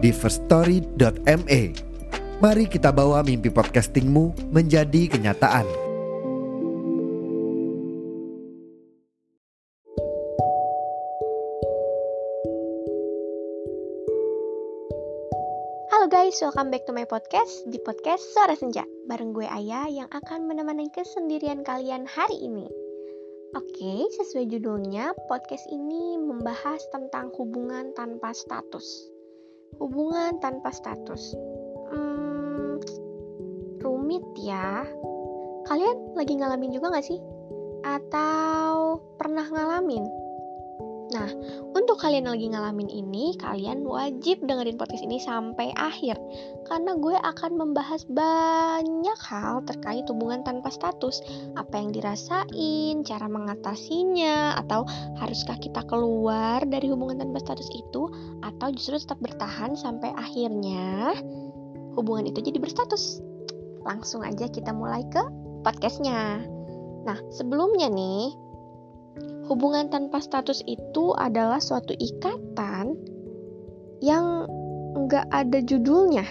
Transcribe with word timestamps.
di 0.00 0.10
firststory.me. 0.10 1.62
Mari 2.40 2.64
kita 2.72 2.88
bawa 2.88 3.20
mimpi 3.20 3.52
podcastingmu 3.52 4.48
menjadi 4.48 5.12
kenyataan. 5.12 5.68
Halo 15.92 16.08
guys, 16.08 16.40
welcome 16.40 16.72
back 16.72 16.88
to 16.88 16.96
my 16.96 17.04
podcast 17.04 17.68
di 17.68 17.76
podcast 17.84 18.24
Suara 18.32 18.56
Senja 18.56 18.88
Bareng 19.04 19.36
gue 19.36 19.44
Ayah 19.44 19.84
yang 19.84 20.08
akan 20.08 20.48
menemani 20.48 20.88
kesendirian 20.96 21.60
kalian 21.60 22.08
hari 22.08 22.40
ini 22.40 22.64
Oke, 23.50 24.06
sesuai 24.14 24.46
judulnya, 24.46 25.10
podcast 25.26 25.66
ini 25.74 26.14
membahas 26.16 26.86
tentang 26.94 27.34
hubungan 27.34 27.90
tanpa 27.98 28.30
status 28.30 29.09
Hubungan 29.80 30.38
tanpa 30.44 30.70
status 30.70 31.32
hmm, 31.90 32.78
Rumit 33.80 34.24
ya 34.36 34.84
Kalian 35.70 36.18
lagi 36.18 36.34
ngalamin 36.34 36.72
juga 36.74 36.98
gak 36.98 37.06
sih? 37.06 37.20
Atau 37.84 39.00
pernah 39.16 39.46
ngalamin? 39.46 40.02
Nah, 41.10 41.26
untuk 41.74 41.98
kalian 41.98 42.30
yang 42.30 42.34
lagi 42.38 42.48
ngalamin 42.54 42.86
ini, 42.86 43.34
kalian 43.34 43.82
wajib 43.82 44.46
dengerin 44.46 44.78
podcast 44.78 45.02
ini 45.02 45.18
sampai 45.18 45.74
akhir. 45.74 46.14
Karena 46.70 46.94
gue 46.94 47.18
akan 47.18 47.58
membahas 47.58 48.06
banyak 48.06 49.18
hal 49.18 49.66
terkait 49.66 50.06
hubungan 50.06 50.46
tanpa 50.46 50.70
status. 50.70 51.18
Apa 51.58 51.82
yang 51.82 51.90
dirasain, 51.90 53.02
cara 53.02 53.26
mengatasinya, 53.26 54.54
atau 54.62 54.86
haruskah 55.18 55.58
kita 55.58 55.82
keluar 55.90 56.62
dari 56.62 56.86
hubungan 56.86 57.18
tanpa 57.18 57.42
status 57.42 57.66
itu, 57.74 58.06
atau 58.46 58.70
justru 58.70 59.02
tetap 59.02 59.18
bertahan 59.18 59.74
sampai 59.74 60.14
akhirnya 60.14 61.18
hubungan 61.98 62.30
itu 62.30 62.38
jadi 62.38 62.62
berstatus. 62.62 63.18
Langsung 63.82 64.22
aja 64.22 64.46
kita 64.46 64.70
mulai 64.70 65.02
ke 65.10 65.26
podcastnya. 65.66 66.38
Nah, 67.02 67.18
sebelumnya 67.34 67.90
nih, 67.90 68.49
hubungan 69.50 69.90
tanpa 69.90 70.22
status 70.22 70.62
itu 70.70 71.10
adalah 71.18 71.58
suatu 71.58 71.90
ikatan 71.98 72.94
yang 73.98 74.46
nggak 74.94 75.26
ada 75.34 75.58
judulnya. 75.66 76.22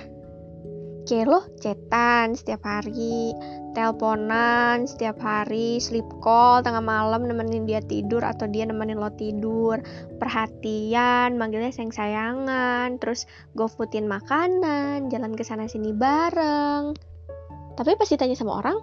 Kayak 1.04 1.26
lo 1.28 1.42
cetan 1.60 2.38
setiap 2.38 2.64
hari, 2.64 3.34
teleponan 3.74 4.86
setiap 4.86 5.18
hari, 5.20 5.82
sleep 5.82 6.06
call 6.22 6.62
tengah 6.62 6.80
malam 6.80 7.26
nemenin 7.26 7.66
dia 7.66 7.82
tidur 7.82 8.22
atau 8.22 8.46
dia 8.46 8.64
nemenin 8.64 9.02
lo 9.02 9.10
tidur, 9.18 9.82
perhatian, 10.22 11.36
manggilnya 11.36 11.74
sayang-sayangan, 11.74 13.02
terus 13.02 13.26
gofoodin 13.58 14.06
makanan, 14.06 15.10
jalan 15.10 15.34
ke 15.34 15.42
sana 15.42 15.66
sini 15.66 15.92
bareng. 15.92 16.94
Tapi 17.74 17.98
pasti 17.98 18.16
tanya 18.16 18.38
sama 18.38 18.62
orang, 18.62 18.78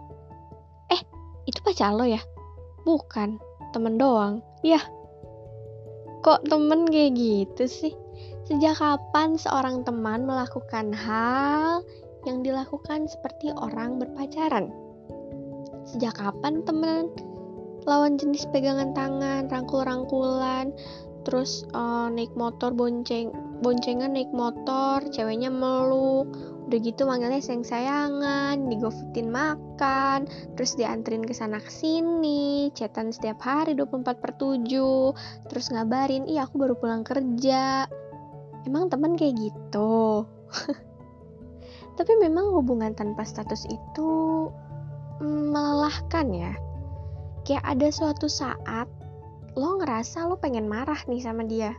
eh 0.91 1.01
itu 1.47 1.63
pacar 1.63 1.95
lo 1.95 2.05
ya? 2.05 2.19
Bukan, 2.83 3.39
temen 3.71 3.99
doang. 3.99 4.43
Yah, 4.67 4.83
kok 6.23 6.43
temen 6.47 6.87
kayak 6.91 7.15
gitu 7.17 7.65
sih? 7.67 7.95
Sejak 8.47 8.79
kapan 8.79 9.35
seorang 9.35 9.83
teman 9.83 10.23
melakukan 10.23 10.95
hal 10.95 11.83
yang 12.23 12.47
dilakukan 12.47 13.11
seperti 13.11 13.51
orang 13.55 13.99
berpacaran? 13.99 14.71
Sejak 15.87 16.19
kapan 16.19 16.63
temen 16.63 17.11
lawan 17.87 18.19
jenis 18.19 18.47
pegangan 18.51 18.91
tangan, 18.95 19.47
rangkul-rangkulan, 19.47 20.75
terus 21.23 21.63
uh, 21.75 22.11
naik 22.11 22.35
motor 22.35 22.75
bonceng, 22.75 23.31
boncengan 23.63 24.15
naik 24.15 24.31
motor, 24.35 25.03
ceweknya 25.11 25.51
meluk, 25.51 26.27
udah 26.67 26.79
gitu 26.83 27.07
manggilnya 27.07 27.39
sayang 27.39 27.63
sayangan 27.63 28.67
digofoodin 28.67 29.31
makan 29.31 30.27
terus 30.59 30.75
dianterin 30.75 31.23
ke 31.23 31.31
sana 31.31 31.63
ke 31.63 31.71
sini 31.71 32.75
chatan 32.75 33.15
setiap 33.15 33.39
hari 33.39 33.79
24 33.79 34.19
per 34.19 34.35
7 34.35 34.67
terus 35.47 35.71
ngabarin 35.71 36.27
iya 36.27 36.43
aku 36.43 36.59
baru 36.59 36.75
pulang 36.75 37.07
kerja. 37.07 37.87
Emang 38.67 38.91
teman 38.91 39.15
kayak 39.15 39.39
gitu? 39.39 40.27
Tapi 41.97 42.13
memang 42.19 42.51
hubungan 42.51 42.99
tanpa 42.99 43.23
status 43.23 43.63
itu 43.71 44.11
mm, 45.23 45.55
melelahkan 45.55 46.27
ya. 46.35 46.53
Kayak 47.47 47.63
ada 47.63 47.89
suatu 47.95 48.27
saat 48.27 48.91
lo 49.55 49.79
ngerasa 49.79 50.27
lo 50.27 50.35
pengen 50.35 50.67
marah 50.67 50.99
nih 51.07 51.23
sama 51.23 51.47
dia. 51.47 51.79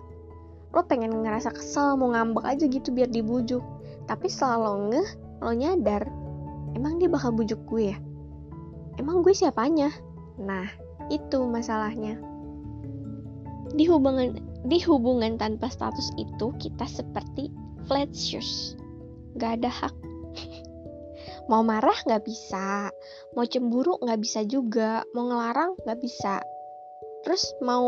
Lo 0.72 0.88
pengen 0.88 1.12
ngerasa 1.12 1.52
kesel 1.52 2.00
mau 2.00 2.16
ngambek 2.16 2.48
aja 2.48 2.66
gitu 2.72 2.96
biar 2.96 3.12
dibujuk 3.12 3.77
tapi 4.08 4.32
setelah 4.32 4.72
lo 4.72 4.88
ngeh 4.90 5.10
lo 5.44 5.52
nyadar 5.54 6.08
emang 6.74 6.98
dia 6.98 7.12
bakal 7.12 7.36
bujuk 7.36 7.60
gue 7.68 7.94
ya? 7.94 7.98
Emang 8.98 9.22
gue 9.22 9.36
siapanya? 9.36 9.94
Nah 10.42 10.66
itu 11.14 11.44
masalahnya. 11.46 12.18
Di 13.76 13.86
hubungan 13.86 14.40
di 14.66 14.80
hubungan 14.88 15.38
tanpa 15.38 15.70
status 15.70 16.10
itu 16.18 16.56
kita 16.58 16.88
seperti 16.88 17.52
flat 17.86 18.10
shoes. 18.16 18.80
Gak 19.38 19.62
ada 19.62 19.70
hak. 19.70 19.96
Mau 21.52 21.62
marah 21.64 21.96
nggak 22.04 22.26
bisa. 22.28 22.92
Mau 23.38 23.46
cemburu 23.48 23.96
nggak 24.02 24.20
bisa 24.20 24.44
juga. 24.44 25.06
Mau 25.16 25.30
ngelarang 25.30 25.78
nggak 25.86 26.00
bisa. 26.04 26.44
Terus 27.24 27.56
mau 27.60 27.88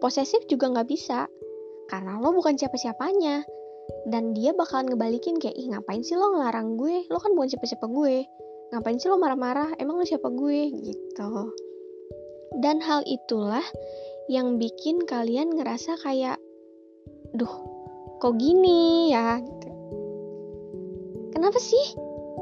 posesif 0.00 0.44
juga 0.48 0.68
nggak 0.68 0.88
bisa. 0.88 1.24
Karena 1.88 2.20
lo 2.20 2.32
bukan 2.36 2.60
siapa-siapanya 2.60 3.44
dan 4.08 4.32
dia 4.36 4.50
bakalan 4.56 4.92
ngebalikin 4.92 5.38
kayak 5.38 5.56
ih 5.56 5.70
ngapain 5.70 6.02
sih 6.02 6.18
lo 6.18 6.34
ngelarang 6.34 6.76
gue? 6.76 7.06
Lo 7.08 7.18
kan 7.18 7.32
bukan 7.36 7.52
siapa-siapa 7.52 7.86
gue. 7.86 8.26
Ngapain 8.70 8.98
sih 8.98 9.08
lo 9.10 9.18
marah-marah? 9.18 9.74
Emang 9.78 9.98
lo 9.98 10.04
siapa 10.06 10.30
gue? 10.30 10.70
Gitu. 10.70 11.30
Dan 12.58 12.82
hal 12.82 13.06
itulah 13.06 13.64
yang 14.30 14.58
bikin 14.58 15.02
kalian 15.06 15.54
ngerasa 15.54 15.98
kayak 16.02 16.38
duh 17.34 17.54
kok 18.18 18.34
gini 18.38 19.10
ya? 19.14 19.38
Gitu. 19.38 19.68
Kenapa 21.34 21.58
sih 21.58 21.84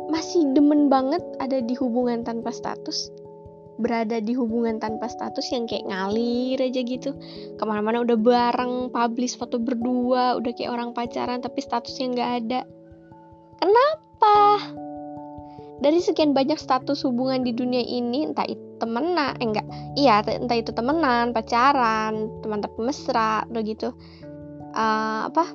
masih 0.08 0.56
demen 0.56 0.88
banget 0.88 1.20
ada 1.38 1.60
di 1.60 1.76
hubungan 1.76 2.24
tanpa 2.24 2.48
status 2.48 3.12
berada 3.78 4.18
di 4.18 4.34
hubungan 4.34 4.82
tanpa 4.82 5.06
status 5.06 5.54
yang 5.54 5.64
kayak 5.70 5.86
ngalir 5.86 6.58
aja 6.58 6.80
gitu. 6.82 7.14
Ke 7.56 7.62
mana-mana 7.64 8.02
udah 8.02 8.18
bareng 8.18 8.90
publish 8.90 9.38
foto 9.38 9.56
berdua 9.56 10.36
udah 10.36 10.52
kayak 10.52 10.74
orang 10.74 10.90
pacaran 10.92 11.38
tapi 11.38 11.62
statusnya 11.62 12.06
nggak 12.12 12.30
ada. 12.44 12.60
Kenapa? 13.58 14.38
Dari 15.78 16.02
sekian 16.02 16.34
banyak 16.34 16.58
status 16.58 17.06
hubungan 17.06 17.46
di 17.46 17.54
dunia 17.54 17.82
ini 17.82 18.26
entah 18.26 18.46
itu 18.50 18.66
temenan 18.82 19.38
eh 19.38 19.46
enggak. 19.46 19.66
Iya 19.94 20.26
entah 20.26 20.58
itu 20.58 20.70
temenan 20.74 21.30
pacaran 21.30 22.30
teman 22.42 22.62
tapi 22.62 22.78
mesra 22.82 23.46
udah 23.46 23.62
gitu. 23.62 23.94
Uh, 24.74 25.30
apa? 25.30 25.46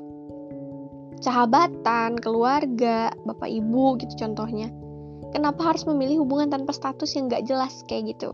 Sahabatan 1.24 2.20
keluarga 2.20 3.16
bapak 3.24 3.48
ibu 3.48 3.96
gitu 4.00 4.28
contohnya 4.28 4.68
Kenapa 5.34 5.74
harus 5.74 5.90
memilih 5.90 6.22
hubungan 6.22 6.54
tanpa 6.54 6.78
status 6.78 7.18
yang 7.18 7.26
gak 7.26 7.50
jelas 7.50 7.82
kayak 7.90 8.14
gitu? 8.14 8.30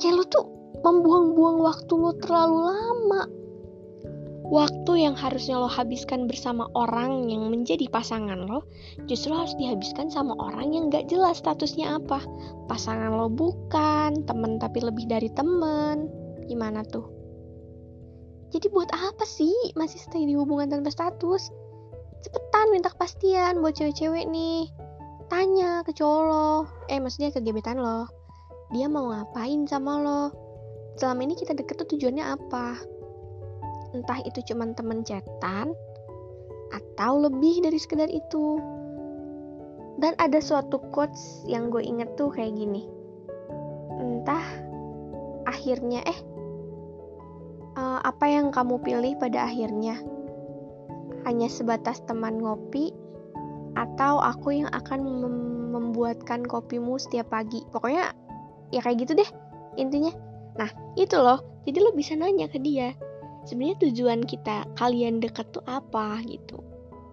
Kayak 0.00 0.14
lo 0.16 0.24
tuh 0.24 0.46
membuang-buang 0.80 1.60
waktu 1.60 1.92
lo 1.92 2.16
terlalu 2.16 2.58
lama. 2.64 3.22
Waktu 4.48 5.04
yang 5.04 5.16
harusnya 5.16 5.60
lo 5.60 5.68
habiskan 5.68 6.24
bersama 6.28 6.64
orang 6.72 7.28
yang 7.28 7.52
menjadi 7.52 7.88
pasangan 7.92 8.48
lo, 8.48 8.64
justru 9.04 9.36
harus 9.36 9.52
dihabiskan 9.60 10.08
sama 10.08 10.32
orang 10.40 10.72
yang 10.72 10.88
gak 10.88 11.12
jelas 11.12 11.44
statusnya 11.44 12.00
apa. 12.00 12.24
Pasangan 12.72 13.12
lo 13.12 13.28
bukan, 13.28 14.24
temen 14.24 14.56
tapi 14.56 14.80
lebih 14.80 15.04
dari 15.08 15.28
temen. 15.28 16.08
Gimana 16.48 16.88
tuh? 16.88 17.04
Jadi 18.52 18.68
buat 18.72 18.88
apa 18.92 19.24
sih 19.28 19.52
masih 19.76 20.00
stay 20.00 20.24
di 20.24 20.36
hubungan 20.36 20.72
tanpa 20.72 20.88
status? 20.88 21.52
Cepetan 22.24 22.72
minta 22.72 22.92
kepastian 22.92 23.60
buat 23.60 23.76
cewek-cewek 23.76 24.28
nih 24.28 24.68
tanya 25.32 25.80
ke 25.88 25.96
cowok 25.96 26.22
lo 26.28 26.50
eh 26.92 27.00
maksudnya 27.00 27.32
ke 27.32 27.40
gebetan 27.40 27.80
lo 27.80 28.04
dia 28.68 28.84
mau 28.92 29.08
ngapain 29.08 29.64
sama 29.64 29.96
lo 29.96 30.22
selama 31.00 31.24
ini 31.24 31.34
kita 31.40 31.56
deket 31.56 31.80
tuh 31.80 31.88
tujuannya 31.96 32.36
apa 32.36 32.76
entah 33.96 34.20
itu 34.28 34.44
cuman 34.52 34.76
temen 34.76 35.00
chatan 35.08 35.72
atau 36.72 37.28
lebih 37.28 37.60
dari 37.62 37.76
sekedar 37.76 38.08
itu. 38.08 38.58
Dan 40.00 40.16
ada 40.18 40.40
suatu 40.40 40.80
quotes 40.90 41.44
yang 41.46 41.68
gue 41.68 41.84
inget 41.84 42.16
tuh 42.16 42.32
kayak 42.32 42.56
gini. 42.56 42.88
Entah 44.00 44.42
akhirnya 45.46 46.00
eh 46.08 46.18
uh, 47.76 48.00
apa 48.02 48.24
yang 48.26 48.50
kamu 48.50 48.80
pilih 48.82 49.12
pada 49.20 49.46
akhirnya? 49.46 50.00
Hanya 51.22 51.46
sebatas 51.46 52.02
teman 52.02 52.42
ngopi 52.42 52.90
atau 53.74 54.20
aku 54.20 54.62
yang 54.62 54.70
akan 54.72 55.00
mem 55.00 55.36
membuatkan 55.72 56.44
kopimu 56.44 57.00
setiap 57.00 57.32
pagi. 57.32 57.64
Pokoknya 57.72 58.12
ya 58.68 58.84
kayak 58.84 59.08
gitu 59.08 59.12
deh 59.16 59.30
intinya. 59.80 60.12
Nah, 60.60 60.68
itu 61.00 61.16
loh. 61.16 61.40
Jadi 61.64 61.78
lo 61.80 61.96
bisa 61.96 62.12
nanya 62.12 62.50
ke 62.50 62.60
dia, 62.60 62.92
sebenarnya 63.46 63.88
tujuan 63.88 64.20
kita 64.22 64.66
kalian 64.78 65.18
dekat 65.18 65.46
tuh 65.50 65.62
apa 65.66 66.22
gitu 66.26 66.62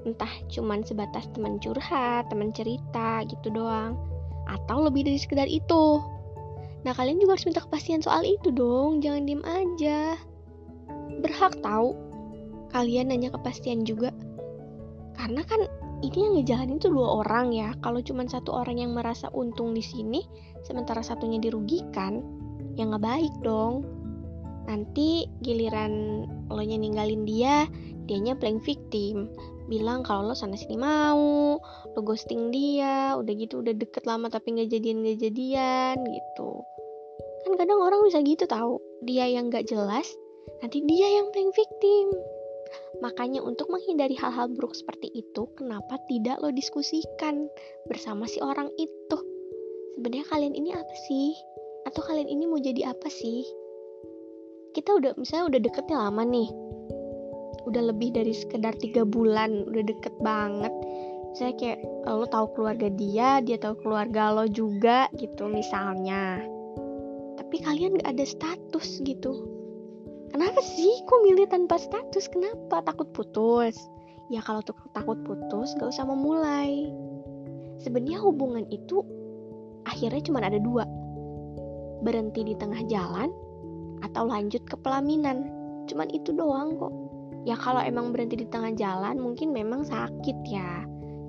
entah 0.08 0.30
cuman 0.48 0.86
sebatas 0.86 1.28
teman 1.36 1.60
curhat 1.60 2.30
teman 2.32 2.56
cerita 2.56 3.26
gitu 3.28 3.52
doang 3.52 4.00
atau 4.48 4.88
lebih 4.88 5.04
dari 5.06 5.20
sekedar 5.20 5.50
itu 5.50 6.00
nah 6.88 6.96
kalian 6.96 7.20
juga 7.20 7.36
harus 7.36 7.48
minta 7.50 7.62
kepastian 7.66 8.00
soal 8.00 8.24
itu 8.24 8.54
dong 8.56 9.04
jangan 9.04 9.28
diem 9.28 9.44
aja 9.44 10.16
berhak 11.20 11.60
tahu 11.60 11.98
kalian 12.72 13.12
nanya 13.12 13.34
kepastian 13.36 13.84
juga 13.84 14.16
karena 15.20 15.44
kan 15.44 15.68
ini 16.00 16.18
yang 16.26 16.34
ngejalanin 16.40 16.80
tuh 16.80 16.92
dua 16.96 17.24
orang 17.24 17.52
ya. 17.52 17.76
Kalau 17.84 18.00
cuma 18.00 18.24
satu 18.28 18.56
orang 18.56 18.80
yang 18.80 18.92
merasa 18.96 19.28
untung 19.36 19.76
di 19.76 19.84
sini 19.84 20.24
sementara 20.64 21.04
satunya 21.04 21.40
dirugikan 21.40 22.24
ya 22.80 22.88
nggak 22.88 23.04
baik 23.04 23.34
dong. 23.44 23.84
Nanti 24.70 25.26
giliran 25.44 26.26
lo 26.48 26.62
nya 26.62 26.78
ninggalin 26.78 27.28
dia 27.28 27.68
dianya 28.08 28.38
playing 28.38 28.64
victim. 28.64 29.28
Bilang 29.68 30.02
kalau 30.02 30.32
lo 30.32 30.36
sana 30.38 30.56
sini 30.56 30.80
mau 30.80 31.60
lo 31.94 32.00
ghosting 32.02 32.50
dia 32.50 33.14
udah 33.20 33.34
gitu 33.36 33.62
udah 33.62 33.76
deket 33.76 34.08
lama 34.08 34.32
tapi 34.32 34.56
nggak 34.56 34.70
jadian 34.72 35.04
nggak 35.04 35.20
jadian 35.20 35.96
gitu. 36.00 36.64
Kan 37.44 37.54
kadang 37.60 37.80
orang 37.84 38.04
bisa 38.08 38.24
gitu 38.24 38.48
tahu 38.48 38.80
dia 39.04 39.28
yang 39.28 39.52
nggak 39.52 39.68
jelas 39.68 40.08
nanti 40.60 40.84
dia 40.84 41.08
yang 41.20 41.32
playing 41.32 41.54
victim 41.56 42.12
makanya 43.00 43.40
untuk 43.44 43.72
menghindari 43.72 44.14
hal-hal 44.18 44.52
buruk 44.52 44.76
seperti 44.76 45.10
itu 45.14 45.48
kenapa 45.56 46.00
tidak 46.10 46.40
lo 46.44 46.52
diskusikan 46.52 47.48
bersama 47.88 48.28
si 48.28 48.40
orang 48.40 48.70
itu? 48.78 49.18
Sebenarnya 50.00 50.26
kalian 50.32 50.56
ini 50.56 50.72
apa 50.72 50.96
sih? 51.10 51.36
Atau 51.88 52.04
kalian 52.08 52.32
ini 52.32 52.48
mau 52.48 52.60
jadi 52.60 52.92
apa 52.92 53.12
sih? 53.12 53.44
Kita 54.72 54.96
udah 54.96 55.18
misalnya 55.20 55.56
udah 55.56 55.60
deketnya 55.60 55.98
lama 55.98 56.24
nih. 56.24 56.50
Udah 57.68 57.84
lebih 57.92 58.16
dari 58.16 58.32
sekedar 58.32 58.78
tiga 58.80 59.04
bulan 59.04 59.68
udah 59.68 59.84
deket 59.84 60.16
banget. 60.24 60.72
Saya 61.36 61.54
kayak 61.60 61.84
lo 62.08 62.26
tahu 62.32 62.56
keluarga 62.56 62.90
dia 62.90 63.44
dia 63.44 63.60
tahu 63.60 63.76
keluarga 63.84 64.32
lo 64.32 64.48
juga 64.48 65.12
gitu 65.20 65.52
misalnya. 65.52 66.40
Tapi 67.36 67.56
kalian 67.60 68.00
gak 68.00 68.14
ada 68.14 68.26
status 68.26 69.04
gitu 69.04 69.59
kenapa 70.30 70.60
sih 70.62 71.04
kok 71.06 71.22
milih 71.26 71.50
tanpa 71.50 71.78
status 71.78 72.30
kenapa 72.30 72.86
takut 72.86 73.10
putus 73.12 73.76
ya 74.30 74.42
kalau 74.46 74.62
tuh 74.62 74.78
takut 74.94 75.18
putus 75.26 75.74
gak 75.78 75.90
usah 75.90 76.06
memulai 76.06 76.90
sebenarnya 77.82 78.22
hubungan 78.22 78.66
itu 78.70 79.02
akhirnya 79.90 80.22
cuma 80.22 80.44
ada 80.44 80.62
dua 80.62 80.86
berhenti 82.04 82.48
di 82.48 82.56
tengah 82.56 82.80
jalan 82.88 83.30
atau 84.04 84.24
lanjut 84.28 84.64
ke 84.64 84.76
pelaminan. 84.80 85.48
Cuman 85.92 86.08
itu 86.12 86.32
doang 86.32 86.80
kok. 86.80 86.94
Ya 87.48 87.56
kalau 87.56 87.80
emang 87.80 88.12
berhenti 88.12 88.40
di 88.40 88.48
tengah 88.48 88.76
jalan 88.76 89.20
mungkin 89.20 89.52
memang 89.52 89.88
sakit 89.88 90.38
ya. 90.48 90.84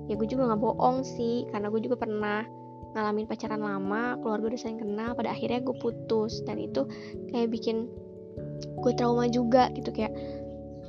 Ya 0.07 0.13
gue 0.19 0.27
juga 0.27 0.51
gak 0.51 0.61
bohong 0.61 1.03
sih 1.07 1.47
karena 1.51 1.71
gue 1.71 1.81
juga 1.83 1.95
pernah 1.99 2.43
ngalamin 2.91 3.23
pacaran 3.23 3.63
lama, 3.63 4.19
keluarga 4.19 4.51
udah 4.51 4.59
saling 4.59 4.83
kenal, 4.83 5.15
pada 5.15 5.31
akhirnya 5.31 5.63
gue 5.63 5.75
putus 5.79 6.43
dan 6.43 6.59
itu 6.59 6.83
kayak 7.31 7.47
bikin 7.47 7.87
gue 8.65 8.93
trauma 8.97 9.25
juga 9.29 9.69
gitu 9.73 9.89
kayak 9.93 10.13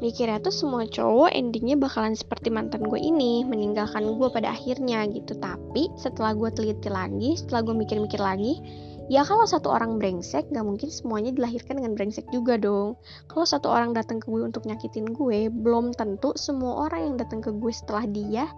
mikirnya 0.03 0.43
tuh 0.43 0.51
semua 0.51 0.83
cowok 0.83 1.31
endingnya 1.31 1.79
bakalan 1.79 2.19
seperti 2.19 2.51
mantan 2.51 2.83
gue 2.83 2.99
ini 2.99 3.47
meninggalkan 3.47 4.19
gue 4.19 4.29
pada 4.35 4.51
akhirnya 4.51 5.07
gitu. 5.07 5.39
Tapi 5.39 5.87
setelah 5.95 6.35
gue 6.35 6.51
teliti 6.51 6.91
lagi 6.91 7.39
setelah 7.39 7.63
gue 7.71 7.75
mikir-mikir 7.79 8.19
lagi 8.19 8.59
ya 9.07 9.23
kalau 9.23 9.47
satu 9.47 9.71
orang 9.71 10.03
brengsek 10.03 10.51
gak 10.51 10.67
mungkin 10.67 10.91
semuanya 10.91 11.31
dilahirkan 11.31 11.79
dengan 11.79 11.95
brengsek 11.95 12.27
juga 12.35 12.59
dong. 12.59 12.99
Kalau 13.31 13.47
satu 13.47 13.71
orang 13.71 13.95
datang 13.95 14.19
ke 14.19 14.27
gue 14.27 14.43
untuk 14.43 14.67
nyakitin 14.67 15.07
gue 15.15 15.47
belum 15.49 15.95
tentu 15.95 16.35
semua 16.35 16.91
orang 16.91 17.15
yang 17.15 17.17
datang 17.23 17.39
ke 17.39 17.55
gue 17.55 17.71
setelah 17.71 18.03
dia 18.11 18.51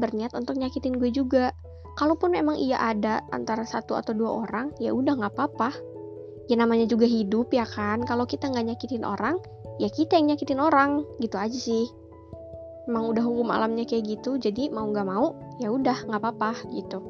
berniat 0.00 0.32
untuk 0.32 0.56
nyakitin 0.56 0.96
gue 0.96 1.12
juga. 1.12 1.52
Kalaupun 2.00 2.32
memang 2.32 2.56
iya 2.60 2.76
ada 2.80 3.24
antara 3.32 3.64
satu 3.64 3.96
atau 3.96 4.12
dua 4.12 4.48
orang 4.48 4.72
ya 4.80 4.92
udah 4.92 5.16
nggak 5.16 5.32
apa-apa 5.32 5.95
ya 6.46 6.56
namanya 6.58 6.86
juga 6.86 7.06
hidup 7.06 7.50
ya 7.50 7.66
kan 7.66 8.02
kalau 8.06 8.26
kita 8.26 8.50
nggak 8.50 8.74
nyakitin 8.74 9.02
orang 9.02 9.38
ya 9.82 9.90
kita 9.90 10.18
yang 10.18 10.34
nyakitin 10.34 10.62
orang 10.62 11.02
gitu 11.18 11.36
aja 11.36 11.58
sih 11.58 11.86
emang 12.86 13.10
udah 13.10 13.22
hukum 13.26 13.50
alamnya 13.50 13.82
kayak 13.82 14.06
gitu 14.06 14.38
jadi 14.38 14.70
mau 14.70 14.86
nggak 14.88 15.06
mau 15.06 15.34
ya 15.58 15.74
udah 15.74 16.06
nggak 16.06 16.22
apa-apa 16.22 16.54
gitu 16.70 17.02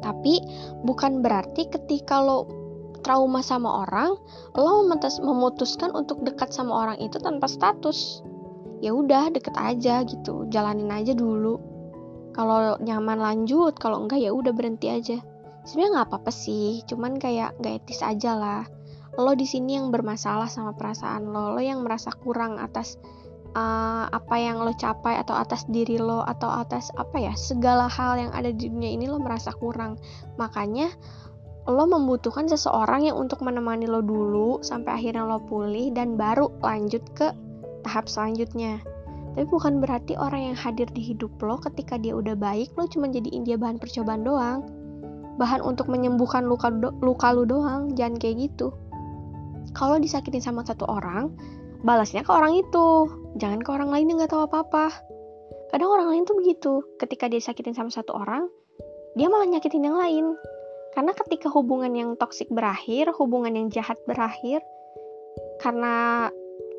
tapi 0.00 0.40
bukan 0.84 1.20
berarti 1.20 1.68
ketika 1.68 2.20
lo 2.24 2.60
trauma 3.00 3.40
sama 3.40 3.84
orang, 3.84 4.16
lo 4.56 4.84
memutuskan 5.24 5.92
untuk 5.96 6.20
dekat 6.24 6.52
sama 6.52 6.84
orang 6.84 6.98
itu 7.00 7.16
tanpa 7.20 7.48
status. 7.48 8.20
Ya 8.80 8.96
udah, 8.96 9.28
deket 9.28 9.52
aja 9.60 10.04
gitu, 10.08 10.48
jalanin 10.48 10.88
aja 10.88 11.12
dulu. 11.12 11.60
Kalau 12.32 12.80
nyaman 12.80 13.20
lanjut, 13.20 13.76
kalau 13.76 14.04
enggak 14.04 14.24
ya 14.24 14.32
udah 14.32 14.52
berhenti 14.56 14.88
aja. 14.88 15.20
Sebenarnya 15.64 15.92
nggak 16.00 16.08
apa-apa 16.08 16.32
sih, 16.32 16.80
cuman 16.88 17.20
kayak 17.20 17.60
nggak 17.60 17.84
etis 17.84 18.00
aja 18.00 18.32
lah. 18.32 18.62
Lo 19.20 19.36
di 19.36 19.44
sini 19.44 19.76
yang 19.76 19.92
bermasalah 19.92 20.48
sama 20.48 20.72
perasaan 20.72 21.28
lo, 21.28 21.52
lo 21.52 21.60
yang 21.60 21.84
merasa 21.84 22.14
kurang 22.14 22.56
atas 22.56 22.96
uh, 23.52 24.06
apa 24.08 24.36
yang 24.38 24.62
lo 24.62 24.72
capai 24.72 25.18
atau 25.18 25.34
atas 25.34 25.66
diri 25.68 25.98
lo 25.98 26.22
atau 26.22 26.48
atas 26.48 26.94
apa 26.94 27.18
ya 27.18 27.34
segala 27.34 27.90
hal 27.90 28.16
yang 28.18 28.32
ada 28.32 28.54
di 28.54 28.70
dunia 28.70 28.96
ini 28.96 29.10
lo 29.10 29.20
merasa 29.20 29.52
kurang. 29.52 30.00
Makanya 30.40 30.88
lo 31.68 31.84
membutuhkan 31.84 32.48
seseorang 32.48 33.12
yang 33.12 33.20
untuk 33.20 33.44
menemani 33.44 33.84
lo 33.84 34.00
dulu 34.00 34.64
sampai 34.64 34.96
akhirnya 34.96 35.28
lo 35.28 35.44
pulih 35.44 35.92
dan 35.92 36.16
baru 36.16 36.48
lanjut 36.64 37.04
ke 37.12 37.36
tahap 37.84 38.08
selanjutnya. 38.08 38.80
Tapi 39.30 39.46
bukan 39.46 39.78
berarti 39.78 40.18
orang 40.18 40.52
yang 40.52 40.56
hadir 40.58 40.90
di 40.90 41.04
hidup 41.14 41.30
lo 41.44 41.60
ketika 41.62 41.94
dia 42.00 42.16
udah 42.16 42.34
baik 42.34 42.74
lo 42.74 42.88
cuma 42.90 43.06
jadiin 43.06 43.46
dia 43.46 43.54
bahan 43.54 43.78
percobaan 43.78 44.26
doang 44.26 44.79
bahan 45.40 45.64
untuk 45.64 45.88
menyembuhkan 45.88 46.44
luka 46.44 46.68
do 46.68 46.92
luka 47.00 47.32
lu 47.32 47.48
doang 47.48 47.96
jangan 47.96 48.20
kayak 48.20 48.52
gitu. 48.52 48.76
Kalau 49.72 49.96
disakitin 49.96 50.44
sama 50.44 50.60
satu 50.68 50.84
orang 50.84 51.32
balasnya 51.80 52.20
ke 52.20 52.30
orang 52.30 52.60
itu. 52.60 53.08
Jangan 53.40 53.64
ke 53.64 53.70
orang 53.72 53.88
lain 53.88 54.12
yang 54.12 54.16
nggak 54.20 54.36
tahu 54.36 54.44
apa-apa. 54.44 54.92
Kadang 55.72 55.88
orang 55.88 56.08
lain 56.12 56.22
tuh 56.28 56.36
begitu. 56.36 56.84
Ketika 57.00 57.30
dia 57.32 57.40
sakitin 57.40 57.72
sama 57.72 57.88
satu 57.88 58.12
orang 58.12 58.44
dia 59.16 59.32
malah 59.32 59.48
nyakitin 59.48 59.88
yang 59.88 59.96
lain. 59.96 60.36
Karena 60.92 61.16
ketika 61.16 61.48
hubungan 61.48 61.94
yang 61.96 62.18
toksik 62.20 62.50
berakhir 62.52 63.14
hubungan 63.16 63.56
yang 63.56 63.72
jahat 63.72 63.96
berakhir 64.04 64.60
karena 65.62 66.26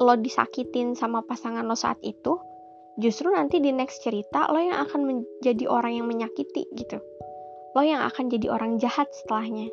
lo 0.01 0.15
disakitin 0.17 0.97
sama 0.97 1.23
pasangan 1.23 1.63
lo 1.63 1.77
saat 1.77 2.01
itu 2.01 2.41
justru 2.99 3.31
nanti 3.31 3.61
di 3.63 3.71
next 3.71 4.03
cerita 4.03 4.49
lo 4.51 4.59
yang 4.59 4.83
akan 4.83 5.01
menjadi 5.07 5.69
orang 5.69 6.01
yang 6.01 6.07
menyakiti 6.09 6.67
gitu 6.75 6.99
lo 7.71 7.81
yang 7.83 8.03
akan 8.03 8.27
jadi 8.27 8.51
orang 8.51 8.77
jahat 8.77 9.07
setelahnya. 9.15 9.71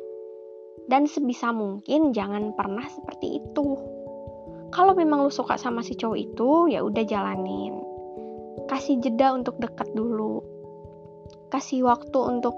Dan 0.89 1.05
sebisa 1.05 1.53
mungkin 1.53 2.15
jangan 2.15 2.55
pernah 2.57 2.87
seperti 2.87 3.43
itu. 3.43 3.67
Kalau 4.69 4.93
memang 4.93 5.25
lu 5.25 5.33
suka 5.33 5.57
sama 5.57 5.81
si 5.81 5.97
cowok 5.97 6.17
itu 6.17 6.49
ya 6.73 6.81
udah 6.81 7.03
jalanin. 7.05 7.77
Kasih 8.69 9.01
jeda 9.01 9.33
untuk 9.33 9.57
dekat 9.57 9.89
dulu. 9.93 10.41
Kasih 11.49 11.85
waktu 11.85 12.19
untuk 12.21 12.57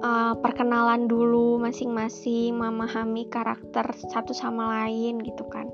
uh, 0.00 0.34
perkenalan 0.40 1.08
dulu 1.08 1.60
masing-masing 1.60 2.56
memahami 2.56 3.28
karakter 3.28 3.84
satu 4.12 4.32
sama 4.32 4.84
lain 4.84 5.20
gitu 5.20 5.44
kan. 5.52 5.68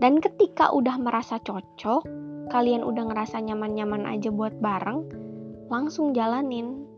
Dan 0.00 0.20
ketika 0.20 0.72
udah 0.72 0.96
merasa 0.96 1.36
cocok 1.40 2.04
kalian 2.50 2.82
udah 2.82 3.08
ngerasa 3.08 3.40
nyaman-nyaman 3.40 4.08
aja 4.10 4.28
buat 4.32 4.56
bareng 4.58 5.06
langsung 5.70 6.16
jalanin 6.16 6.89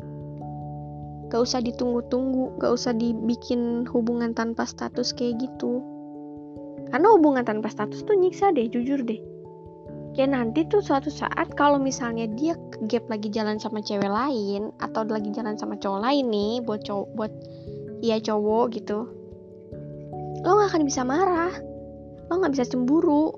gak 1.32 1.40
usah 1.40 1.64
ditunggu-tunggu 1.64 2.60
gak 2.60 2.76
usah 2.76 2.92
dibikin 2.92 3.88
hubungan 3.88 4.36
tanpa 4.36 4.68
status 4.68 5.16
kayak 5.16 5.40
gitu 5.40 5.80
karena 6.92 7.08
hubungan 7.08 7.40
tanpa 7.48 7.72
status 7.72 8.04
tuh 8.04 8.12
nyiksa 8.12 8.52
deh, 8.52 8.68
jujur 8.68 9.00
deh. 9.00 9.16
Kayak 10.12 10.36
nanti 10.36 10.68
tuh 10.68 10.84
suatu 10.84 11.08
saat 11.08 11.56
kalau 11.56 11.80
misalnya 11.80 12.28
dia 12.36 12.52
gap 12.84 13.08
lagi 13.08 13.32
jalan 13.32 13.56
sama 13.56 13.80
cewek 13.80 14.12
lain 14.12 14.68
atau 14.76 15.08
lagi 15.08 15.32
jalan 15.32 15.56
sama 15.56 15.80
cowok 15.80 16.04
lain 16.04 16.28
nih 16.28 16.60
buat 16.60 16.84
cowok 16.84 17.08
buat 17.16 17.32
iya 18.04 18.20
cowok 18.20 18.76
gitu. 18.76 19.08
Lo 20.44 20.60
gak 20.60 20.76
akan 20.76 20.84
bisa 20.84 21.00
marah. 21.00 21.56
Lo 22.28 22.44
gak 22.44 22.52
bisa 22.52 22.68
cemburu. 22.68 23.32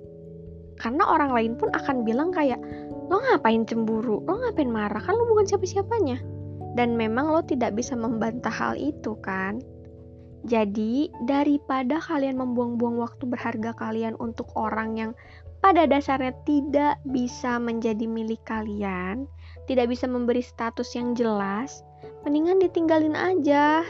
Karena 0.82 1.06
orang 1.06 1.30
lain 1.30 1.52
pun 1.54 1.70
akan 1.70 2.02
bilang 2.02 2.34
kayak 2.34 2.58
lo 3.06 3.20
ngapain 3.20 3.68
cemburu 3.68 4.24
lo 4.24 4.32
ngapain 4.40 4.72
marah 4.72 4.98
kan 4.98 5.12
lo 5.12 5.28
bukan 5.28 5.44
siapa-siapanya 5.44 6.16
dan 6.74 6.98
memang 6.98 7.30
lo 7.30 7.40
tidak 7.42 7.78
bisa 7.78 7.94
membantah 7.94 8.52
hal 8.52 8.74
itu 8.74 9.14
kan 9.22 9.62
jadi 10.44 11.08
daripada 11.24 11.96
kalian 12.04 12.36
membuang-buang 12.36 13.00
waktu 13.00 13.24
berharga 13.24 13.72
kalian 13.80 14.12
untuk 14.20 14.52
orang 14.52 15.00
yang 15.00 15.10
pada 15.64 15.88
dasarnya 15.88 16.36
tidak 16.44 17.00
bisa 17.08 17.56
menjadi 17.56 18.04
milik 18.04 18.44
kalian, 18.44 19.24
tidak 19.64 19.88
bisa 19.88 20.04
memberi 20.04 20.44
status 20.44 20.92
yang 20.92 21.16
jelas, 21.16 21.80
mendingan 22.28 22.60
ditinggalin 22.60 23.16
aja. 23.16 23.80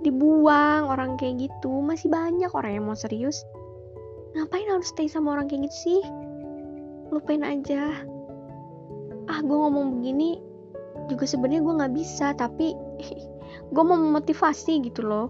Dibuang 0.00 0.88
orang 0.88 1.20
kayak 1.20 1.44
gitu, 1.44 1.84
masih 1.84 2.08
banyak 2.08 2.48
orang 2.56 2.80
yang 2.80 2.88
mau 2.88 2.96
serius. 2.96 3.44
Ngapain 4.32 4.64
harus 4.72 4.88
stay 4.88 5.12
sama 5.12 5.36
orang 5.36 5.52
kayak 5.52 5.68
gitu 5.68 5.76
sih? 5.76 6.02
Lupain 7.12 7.44
aja. 7.44 8.00
Ah, 9.28 9.44
gue 9.44 9.58
ngomong 9.60 10.00
begini 10.00 10.40
juga 11.06 11.24
sebenarnya 11.24 11.62
gue 11.62 11.74
nggak 11.78 11.94
bisa, 11.94 12.36
tapi 12.36 12.74
gue 13.74 13.84
mau 13.84 13.96
memotivasi 13.96 14.82
gitu 14.84 15.06
loh. 15.06 15.28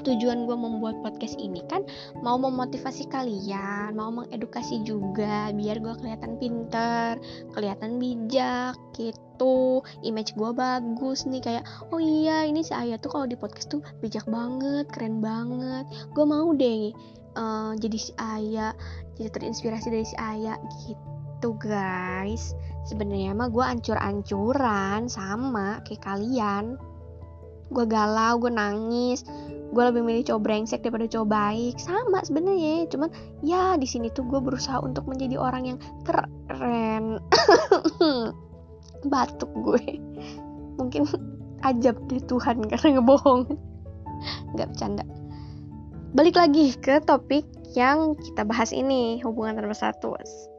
Tujuan 0.00 0.48
gue 0.48 0.56
membuat 0.56 1.04
podcast 1.04 1.36
ini 1.36 1.60
kan 1.68 1.84
mau 2.24 2.40
memotivasi 2.40 3.04
kalian, 3.12 3.92
mau 3.92 4.08
mengedukasi 4.08 4.80
juga 4.80 5.52
biar 5.52 5.76
gue 5.76 5.92
kelihatan 6.00 6.40
pinter, 6.40 7.20
kelihatan 7.52 8.00
bijak 8.00 8.80
gitu, 8.96 9.84
image 10.00 10.32
gue 10.40 10.50
bagus 10.56 11.28
nih 11.28 11.44
kayak 11.44 11.68
oh 11.92 12.00
iya 12.00 12.48
ini 12.48 12.64
si 12.64 12.72
Ayah 12.72 12.96
tuh 12.96 13.12
kalau 13.12 13.28
di 13.28 13.36
podcast 13.36 13.68
tuh 13.68 13.84
bijak 14.00 14.24
banget, 14.24 14.88
keren 14.88 15.20
banget, 15.20 15.84
gue 16.16 16.24
mau 16.24 16.48
deh 16.56 16.96
uh, 17.36 17.72
jadi 17.76 17.98
si 18.00 18.12
Ayah, 18.18 18.72
jadi 19.18 19.28
terinspirasi 19.30 19.88
dari 19.92 20.06
si 20.06 20.16
Ayah 20.18 20.56
gitu 21.40 21.56
guys. 21.56 22.52
Sebenarnya 22.84 23.32
mah 23.32 23.48
gue 23.48 23.64
ancur-ancuran 23.64 25.08
sama 25.08 25.80
kayak 25.88 26.04
kalian. 26.04 26.76
Gue 27.72 27.88
galau 27.88 28.36
gue 28.44 28.52
nangis. 28.52 29.24
Gue 29.72 29.82
lebih 29.88 30.04
milih 30.04 30.28
cowok 30.28 30.42
brengsek 30.44 30.84
daripada 30.84 31.08
cowok 31.08 31.28
baik. 31.32 31.74
Sama 31.80 32.20
sebenarnya 32.20 32.92
cuman 32.92 33.08
ya 33.40 33.80
di 33.80 33.88
sini 33.88 34.12
tuh 34.12 34.28
gue 34.28 34.36
berusaha 34.36 34.84
untuk 34.84 35.08
menjadi 35.08 35.40
orang 35.40 35.64
yang 35.64 35.78
keren. 36.04 37.24
Batuk 39.10 39.48
gue. 39.64 39.96
Mungkin 40.76 41.08
ajab 41.72 41.96
deh 42.12 42.20
Tuhan 42.20 42.68
karena 42.68 43.00
ngebohong. 43.00 43.48
Nggak 44.52 44.76
bercanda. 44.76 45.08
Balik 46.12 46.36
lagi 46.36 46.76
ke 46.76 47.00
topik 47.00 47.48
yang 47.72 48.12
kita 48.20 48.44
bahas 48.44 48.76
ini 48.76 49.24
hubungan 49.24 49.56
tanpa 49.56 49.72
status 49.72 50.50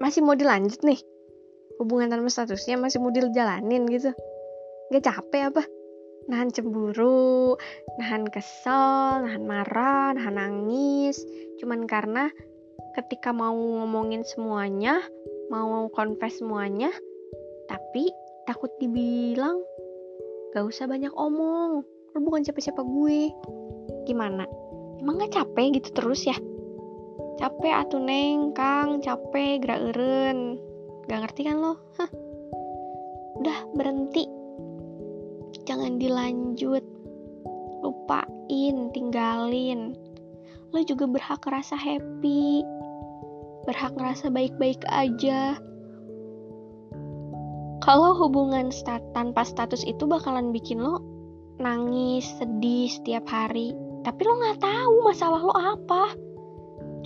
masih 0.00 0.24
mau 0.24 0.34
dilanjut 0.34 0.80
nih 0.82 0.98
hubungan 1.78 2.10
tanpa 2.10 2.32
statusnya 2.32 2.80
masih 2.80 2.98
mau 2.98 3.12
dijalanin 3.12 3.84
gitu 3.86 4.10
nggak 4.90 5.04
capek 5.06 5.54
apa 5.54 5.62
nahan 6.30 6.54
cemburu, 6.54 7.58
nahan 7.98 8.30
kesel, 8.30 9.26
nahan 9.26 9.42
marah, 9.50 10.14
nahan 10.14 10.38
nangis, 10.38 11.18
cuman 11.58 11.90
karena 11.90 12.30
ketika 12.94 13.34
mau 13.34 13.54
ngomongin 13.54 14.22
semuanya, 14.22 15.02
mau 15.50 15.90
confess 15.90 16.38
semuanya, 16.38 16.94
tapi 17.66 18.14
takut 18.46 18.70
dibilang 18.78 19.58
gak 20.54 20.66
usah 20.66 20.86
banyak 20.86 21.10
omong, 21.14 21.82
lo 21.86 22.18
bukan 22.22 22.46
siapa-siapa 22.46 22.82
gue. 22.82 23.30
Gimana? 24.06 24.46
Emang 25.02 25.18
gak 25.22 25.34
capek 25.34 25.82
gitu 25.82 25.94
terus 25.94 26.26
ya? 26.26 26.34
Capek 27.40 27.72
atuh 27.72 28.04
neng, 28.04 28.52
kang, 28.52 29.00
capek, 29.00 29.64
gerak 29.64 29.96
eren. 29.96 30.60
Gak 31.08 31.24
ngerti 31.24 31.48
kan 31.48 31.56
lo? 31.56 31.72
Hah. 31.96 32.10
Udah 33.40 33.64
berhenti. 33.72 34.28
Jangan 35.64 35.96
dilanjut. 35.96 36.84
Lupain 37.80 38.76
tinggalin. 38.92 39.96
Lo 40.68 40.84
juga 40.84 41.08
berhak 41.08 41.40
rasa 41.48 41.80
happy. 41.80 42.60
Berhak 43.64 43.96
ngerasa 43.96 44.28
baik-baik 44.28 44.84
aja. 44.92 45.56
Kalau 47.80 48.20
hubungan 48.20 48.68
stat 48.68 49.00
tanpa 49.16 49.48
status 49.48 49.80
itu 49.88 50.04
bakalan 50.04 50.52
bikin 50.52 50.84
lo 50.84 51.00
nangis 51.56 52.28
sedih 52.36 52.92
setiap 52.92 53.24
hari. 53.32 53.72
Tapi 54.04 54.20
lo 54.28 54.36
nggak 54.44 54.60
tahu 54.60 54.94
masalah 55.08 55.40
lo 55.40 55.56
apa 55.56 56.29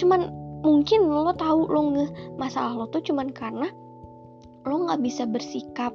cuman 0.00 0.30
mungkin 0.64 1.06
lo 1.06 1.32
tahu 1.36 1.68
lo 1.68 1.80
nge 1.92 2.06
masalah 2.40 2.72
lo 2.72 2.86
tuh 2.88 3.04
cuman 3.04 3.30
karena 3.30 3.68
lo 4.64 4.74
nggak 4.88 5.04
bisa 5.04 5.28
bersikap 5.28 5.92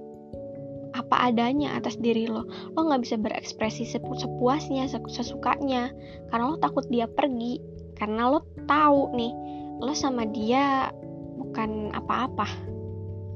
apa 0.94 1.30
adanya 1.30 1.78
atas 1.78 1.98
diri 2.02 2.26
lo. 2.26 2.46
Lo 2.74 2.90
nggak 2.90 3.02
bisa 3.06 3.16
berekspresi 3.18 3.86
sepu 3.86 4.18
sepuasnya 4.18 4.90
sesukanya. 4.90 5.94
Karena 6.34 6.54
lo 6.54 6.58
takut 6.58 6.86
dia 6.90 7.06
pergi. 7.06 7.62
Karena 7.94 8.32
lo 8.32 8.46
tahu 8.66 9.14
nih 9.14 9.34
lo 9.80 9.94
sama 9.94 10.26
dia 10.30 10.90
bukan 11.38 11.94
apa-apa. 11.94 12.48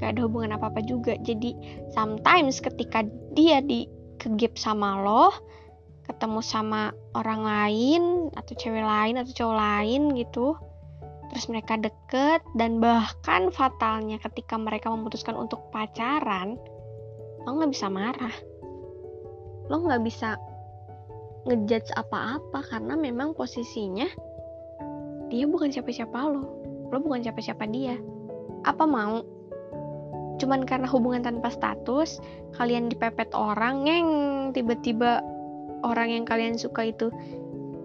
Gak 0.02 0.18
ada 0.18 0.26
hubungan 0.26 0.58
apa-apa 0.58 0.84
juga. 0.84 1.16
Jadi 1.22 1.56
sometimes 1.94 2.60
ketika 2.60 3.06
dia 3.38 3.62
di 3.64 3.88
kegip 4.20 4.58
sama 4.58 5.00
lo 5.04 5.32
ketemu 6.04 6.40
sama 6.44 6.92
orang 7.16 7.42
lain 7.44 8.04
atau 8.36 8.54
cewek 8.56 8.84
lain 8.84 9.16
atau 9.20 9.32
cowok 9.32 9.58
lain 9.58 10.02
gitu. 10.20 10.56
Terus 11.34 11.50
mereka 11.50 11.80
deket 11.80 12.46
dan 12.54 12.78
bahkan 12.78 13.50
fatalnya 13.50 14.22
ketika 14.22 14.60
mereka 14.60 14.92
memutuskan 14.94 15.34
untuk 15.34 15.72
pacaran 15.74 16.60
lo 17.44 17.50
nggak 17.60 17.72
bisa 17.74 17.88
marah. 17.90 18.36
Lo 19.72 19.82
nggak 19.84 20.04
bisa 20.04 20.40
ngejudge 21.44 21.92
apa-apa 22.00 22.64
karena 22.72 22.96
memang 22.96 23.36
posisinya 23.36 24.08
dia 25.28 25.50
bukan 25.50 25.74
siapa-siapa 25.74 26.20
lo. 26.30 26.44
Lo 26.94 26.98
bukan 27.02 27.26
siapa-siapa 27.26 27.66
dia. 27.72 27.98
Apa 28.64 28.86
mau? 28.86 29.26
Cuman 30.38 30.68
karena 30.68 30.86
hubungan 30.86 31.26
tanpa 31.26 31.50
status 31.50 32.22
kalian 32.60 32.92
dipepet 32.92 33.34
orang 33.34 33.88
yang 33.90 34.08
tiba-tiba 34.54 35.33
orang 35.84 36.10
yang 36.10 36.26
kalian 36.26 36.56
suka 36.56 36.90
itu 36.90 37.12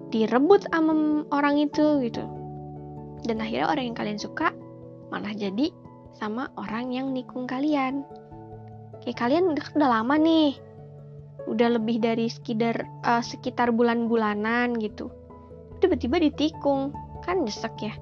direbut 0.08 0.64
sama 0.72 1.26
orang 1.34 1.60
itu 1.60 2.00
gitu. 2.06 2.24
Dan 3.26 3.42
akhirnya 3.42 3.68
orang 3.68 3.84
yang 3.92 3.98
kalian 3.98 4.20
suka 4.20 4.54
malah 5.10 5.34
jadi 5.34 5.74
sama 6.16 6.48
orang 6.56 6.94
yang 6.94 7.12
nikung 7.12 7.44
kalian. 7.44 8.06
Kayak 9.04 9.18
kalian 9.18 9.54
udah 9.54 9.88
lama 9.90 10.14
nih 10.18 10.56
udah 11.48 11.80
lebih 11.80 12.02
dari 12.02 12.28
sekitar 12.28 12.84
uh, 13.08 13.24
sekitar 13.24 13.72
bulan-bulanan 13.72 14.76
gitu. 14.78 15.08
Tiba-tiba 15.80 16.20
ditikung 16.20 16.92
kan 17.24 17.42
nyesek 17.46 17.74
ya. 17.80 17.94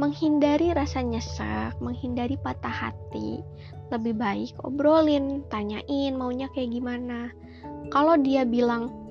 Menghindari 0.00 0.72
rasa 0.72 1.04
nyesek 1.04 1.76
menghindari 1.84 2.40
patah 2.40 2.72
hati 2.72 3.44
lebih 3.92 4.16
baik 4.16 4.56
obrolin 4.64 5.44
tanyain 5.52 6.16
maunya 6.16 6.48
kayak 6.56 6.72
gimana. 6.72 7.28
Kalau 7.92 8.16
dia 8.16 8.48
bilang 8.48 9.01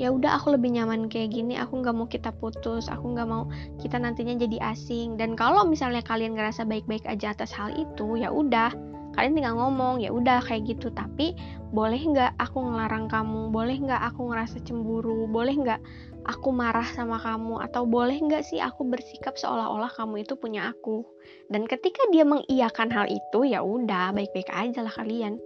ya 0.00 0.08
udah 0.08 0.40
aku 0.40 0.56
lebih 0.56 0.72
nyaman 0.72 1.08
kayak 1.12 1.36
gini 1.36 1.60
aku 1.60 1.84
nggak 1.84 1.92
mau 1.92 2.08
kita 2.08 2.32
putus 2.32 2.88
aku 2.88 3.12
nggak 3.12 3.28
mau 3.28 3.44
kita 3.80 4.00
nantinya 4.00 4.36
jadi 4.40 4.72
asing. 4.72 5.20
Dan 5.20 5.36
kalau 5.36 5.68
misalnya 5.68 6.00
kalian 6.00 6.36
ngerasa 6.36 6.64
baik-baik 6.64 7.04
aja 7.04 7.36
atas 7.36 7.52
hal 7.52 7.72
itu 7.76 8.16
ya 8.16 8.32
udah 8.32 8.72
kalian 9.12 9.36
tinggal 9.36 9.60
ngomong 9.60 10.00
ya 10.00 10.08
udah 10.08 10.40
kayak 10.40 10.72
gitu. 10.72 10.88
Tapi 10.88 11.36
boleh 11.72 12.00
nggak 12.00 12.40
aku 12.40 12.64
ngelarang 12.64 13.08
kamu? 13.12 13.52
Boleh 13.52 13.76
nggak 13.76 14.02
aku 14.12 14.32
ngerasa 14.32 14.64
cemburu? 14.64 15.28
Boleh 15.28 15.52
nggak 15.52 15.80
aku 16.24 16.48
marah 16.48 16.88
sama 16.96 17.20
kamu? 17.20 17.60
Atau 17.60 17.84
boleh 17.84 18.16
nggak 18.16 18.44
sih 18.48 18.64
aku 18.64 18.88
bersikap 18.88 19.36
seolah-olah 19.36 19.92
kamu 19.92 20.24
itu 20.24 20.34
punya 20.40 20.72
aku? 20.72 21.04
Dan 21.52 21.68
ketika 21.68 22.00
dia 22.08 22.24
mengiyakan 22.24 22.88
hal 22.88 23.06
itu 23.12 23.44
ya 23.44 23.60
udah 23.60 24.16
baik-baik 24.16 24.48
aja 24.48 24.80
lah 24.80 24.94
kalian 24.96 25.36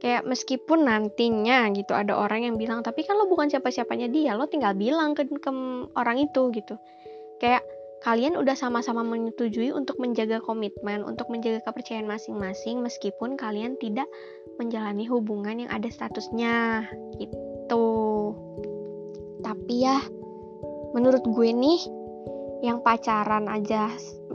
kayak 0.00 0.24
meskipun 0.24 0.88
nantinya 0.88 1.68
gitu 1.76 1.92
ada 1.92 2.16
orang 2.16 2.48
yang 2.48 2.56
bilang 2.56 2.80
tapi 2.80 3.04
kan 3.04 3.20
lo 3.20 3.28
bukan 3.28 3.52
siapa-siapanya 3.52 4.08
dia 4.08 4.32
lo 4.32 4.48
tinggal 4.48 4.72
bilang 4.72 5.12
ke, 5.12 5.28
ke 5.28 5.50
orang 5.94 6.16
itu 6.24 6.48
gitu 6.56 6.80
kayak 7.36 7.60
kalian 8.00 8.36
udah 8.40 8.56
sama-sama 8.56 9.04
menyetujui 9.04 9.76
untuk 9.76 10.00
menjaga 10.00 10.40
komitmen, 10.40 11.04
untuk 11.04 11.28
menjaga 11.28 11.60
kepercayaan 11.68 12.08
masing-masing 12.08 12.80
meskipun 12.80 13.36
kalian 13.36 13.76
tidak 13.76 14.08
menjalani 14.56 15.04
hubungan 15.04 15.64
yang 15.64 15.70
ada 15.70 15.88
statusnya 15.92 16.88
gitu. 17.20 17.88
Tapi 19.44 19.74
ya 19.84 20.00
menurut 20.96 21.22
gue 21.28 21.52
nih 21.52 21.80
yang 22.60 22.84
pacaran 22.84 23.48
aja 23.48 23.88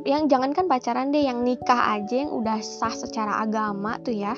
yang 0.06 0.26
jangankan 0.30 0.66
pacaran 0.66 1.14
deh 1.14 1.26
yang 1.26 1.46
nikah 1.46 1.98
aja 1.98 2.26
yang 2.26 2.34
udah 2.34 2.58
sah 2.62 2.94
secara 2.94 3.42
agama 3.42 4.02
tuh 4.02 4.18
ya 4.18 4.34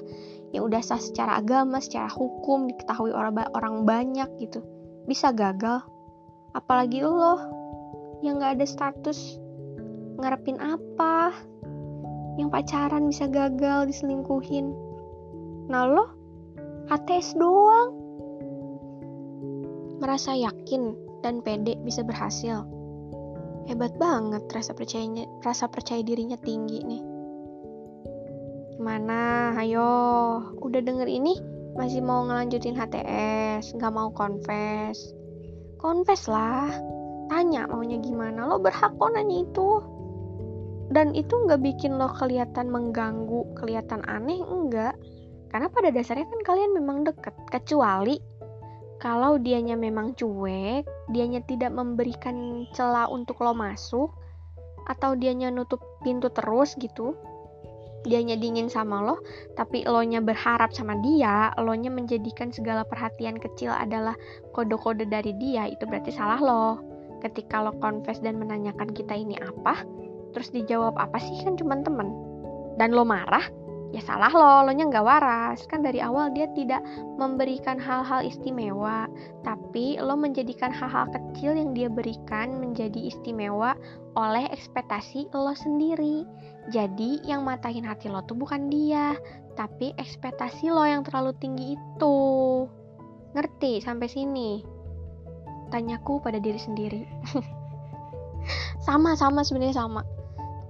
yang 0.58 0.66
udah 0.66 0.82
sah 0.82 0.98
secara 0.98 1.38
agama 1.38 1.78
secara 1.78 2.10
hukum 2.10 2.66
diketahui 2.74 3.14
orang 3.14 3.46
orang 3.54 3.86
banyak 3.86 4.30
gitu 4.42 4.66
bisa 5.06 5.30
gagal 5.30 5.86
apalagi 6.58 7.06
lo 7.06 7.38
yang 8.26 8.42
gak 8.42 8.58
ada 8.58 8.66
status 8.66 9.38
ngarepin 10.18 10.58
apa 10.58 11.30
yang 12.38 12.54
pacaran 12.54 13.10
bisa 13.10 13.26
gagal 13.26 13.90
diselingkuhin. 13.90 14.74
Nah 15.68 15.84
lo 15.90 16.06
HTS 16.88 17.36
doang. 17.36 17.90
Merasa 19.98 20.38
yakin 20.38 20.94
dan 21.26 21.42
pede 21.42 21.76
bisa 21.82 22.06
berhasil. 22.06 22.62
Hebat 23.68 23.98
banget 24.00 24.48
rasa 24.54 24.72
percayanya, 24.78 25.26
rasa 25.44 25.68
percaya 25.68 26.00
dirinya 26.06 26.38
tinggi 26.40 26.80
nih. 26.86 27.04
Gimana? 28.78 29.52
Ayo, 29.58 29.90
udah 30.62 30.82
denger 30.86 31.10
ini? 31.10 31.34
Masih 31.74 32.06
mau 32.06 32.22
ngelanjutin 32.30 32.78
HTS? 32.78 33.74
Gak 33.82 33.94
mau 33.94 34.14
confess? 34.14 35.02
Confess 35.82 36.30
lah. 36.30 36.70
Tanya 37.28 37.66
maunya 37.68 37.98
gimana. 37.98 38.46
Lo 38.46 38.62
berhak 38.62 38.94
kok 38.96 39.12
nanya 39.12 39.44
itu 39.44 39.98
dan 40.88 41.12
itu 41.12 41.36
nggak 41.36 41.60
bikin 41.60 42.00
lo 42.00 42.08
kelihatan 42.16 42.72
mengganggu, 42.72 43.44
kelihatan 43.60 44.04
aneh, 44.08 44.40
enggak. 44.40 44.96
Karena 45.52 45.68
pada 45.72 45.92
dasarnya 45.92 46.28
kan 46.28 46.42
kalian 46.44 46.72
memang 46.76 47.04
deket, 47.04 47.36
kecuali 47.52 48.20
kalau 48.98 49.38
dianya 49.38 49.78
memang 49.78 50.16
cuek, 50.18 50.88
dianya 51.14 51.44
tidak 51.46 51.70
memberikan 51.76 52.66
celah 52.74 53.06
untuk 53.12 53.40
lo 53.44 53.54
masuk, 53.54 54.10
atau 54.88 55.14
dianya 55.14 55.52
nutup 55.52 55.84
pintu 56.02 56.32
terus 56.32 56.74
gitu, 56.80 57.14
dianya 58.08 58.40
dingin 58.40 58.72
sama 58.72 59.04
lo, 59.04 59.20
tapi 59.60 59.84
lo 59.84 60.00
nya 60.02 60.24
berharap 60.24 60.72
sama 60.72 60.96
dia, 61.04 61.52
lo 61.60 61.76
nya 61.76 61.92
menjadikan 61.92 62.50
segala 62.50 62.88
perhatian 62.88 63.38
kecil 63.38 63.76
adalah 63.76 64.16
kode-kode 64.56 65.06
dari 65.06 65.36
dia, 65.38 65.68
itu 65.68 65.84
berarti 65.84 66.16
salah 66.16 66.40
lo. 66.40 66.82
Ketika 67.20 67.62
lo 67.62 67.76
confess 67.84 68.24
dan 68.24 68.40
menanyakan 68.40 68.94
kita 68.96 69.12
ini 69.14 69.36
apa, 69.44 69.84
terus 70.32 70.54
dijawab 70.54 70.96
apa 71.02 71.18
sih 71.18 71.42
kan 71.44 71.58
cuma 71.58 71.82
temen 71.82 72.14
dan 72.78 72.94
lo 72.94 73.02
marah 73.02 73.42
ya 73.96 74.04
salah 74.04 74.32
lo 74.32 74.68
lo 74.68 74.72
nya 74.76 74.88
nggak 74.88 75.06
waras. 75.06 75.64
Kan 75.72 75.84
dari 75.84 76.04
awal 76.04 76.32
dia 76.36 76.50
tidak 76.52 76.84
memberikan 77.16 77.80
hal-hal 77.80 78.24
istimewa 78.26 79.08
tapi 79.48 79.96
lo 80.00 80.20
menjadikan 80.20 80.72
hal-hal 80.74 81.08
kecil 81.12 81.56
yang 81.56 81.72
dia 81.72 81.88
berikan 81.88 82.60
menjadi 82.60 83.08
istimewa 83.12 83.76
oleh 84.20 84.48
ekspektasi 84.52 85.32
lo 85.32 85.56
sendiri. 85.56 86.28
Jadi 86.68 87.24
yang 87.24 87.48
matahin 87.48 87.88
hati 87.88 88.12
lo 88.12 88.24
tuh 88.28 88.36
bukan 88.36 88.68
dia 88.68 89.16
tapi 89.56 89.96
ekspektasi 89.98 90.70
lo 90.70 90.84
yang 90.86 91.02
terlalu 91.02 91.34
tinggi 91.40 91.74
itu. 91.80 92.18
Ngerti? 93.34 93.82
Sampai 93.82 94.08
sini. 94.12 94.62
Tanyaku 95.68 96.24
pada 96.24 96.40
diri 96.40 96.60
sendiri. 96.60 97.04
Sama 98.88 99.20
sama 99.20 99.44
sebenarnya 99.44 99.84
sama. 99.84 100.02